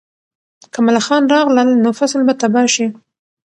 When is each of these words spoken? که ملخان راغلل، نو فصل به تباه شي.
که 0.73 0.79
ملخان 0.87 1.23
راغلل، 1.33 1.69
نو 1.83 1.89
فصل 1.99 2.19
به 2.27 2.33
تباه 2.41 2.67
شي. 2.73 2.85